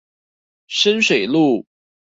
[0.65, 1.67] 深水路